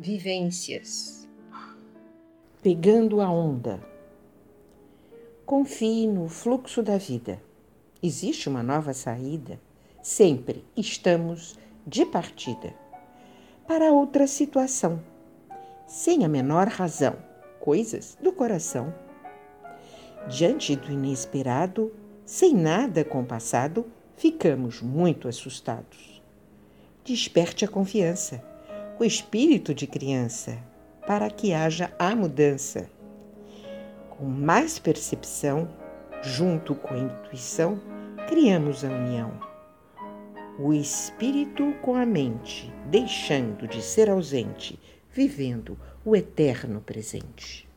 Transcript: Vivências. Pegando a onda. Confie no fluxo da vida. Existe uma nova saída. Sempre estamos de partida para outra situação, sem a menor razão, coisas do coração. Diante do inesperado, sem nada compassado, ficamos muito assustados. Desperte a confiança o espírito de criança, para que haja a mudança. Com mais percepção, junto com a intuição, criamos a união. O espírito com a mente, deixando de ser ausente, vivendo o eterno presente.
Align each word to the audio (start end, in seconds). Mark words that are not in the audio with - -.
Vivências. 0.00 1.26
Pegando 2.62 3.20
a 3.20 3.28
onda. 3.28 3.80
Confie 5.44 6.06
no 6.06 6.28
fluxo 6.28 6.84
da 6.84 6.96
vida. 6.96 7.42
Existe 8.00 8.48
uma 8.48 8.62
nova 8.62 8.92
saída. 8.92 9.58
Sempre 10.00 10.64
estamos 10.76 11.58
de 11.84 12.06
partida 12.06 12.72
para 13.66 13.92
outra 13.92 14.28
situação, 14.28 15.02
sem 15.84 16.24
a 16.24 16.28
menor 16.28 16.68
razão, 16.68 17.16
coisas 17.58 18.16
do 18.22 18.30
coração. 18.30 18.94
Diante 20.28 20.76
do 20.76 20.92
inesperado, 20.92 21.92
sem 22.24 22.54
nada 22.54 23.04
compassado, 23.04 23.84
ficamos 24.16 24.80
muito 24.80 25.26
assustados. 25.26 26.22
Desperte 27.04 27.64
a 27.64 27.68
confiança 27.68 28.46
o 28.98 29.04
espírito 29.04 29.72
de 29.72 29.86
criança, 29.86 30.58
para 31.06 31.30
que 31.30 31.52
haja 31.52 31.92
a 31.98 32.16
mudança. 32.16 32.90
Com 34.10 34.24
mais 34.24 34.80
percepção, 34.80 35.68
junto 36.20 36.74
com 36.74 36.94
a 36.94 36.98
intuição, 36.98 37.80
criamos 38.26 38.84
a 38.84 38.88
união. 38.88 39.38
O 40.58 40.72
espírito 40.72 41.72
com 41.80 41.94
a 41.94 42.04
mente, 42.04 42.72
deixando 42.86 43.68
de 43.68 43.80
ser 43.80 44.10
ausente, 44.10 44.80
vivendo 45.12 45.78
o 46.04 46.16
eterno 46.16 46.80
presente. 46.80 47.67